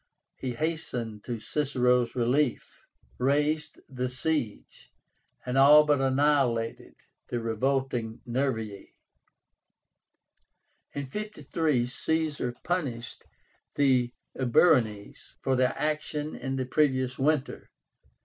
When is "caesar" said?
11.85-12.55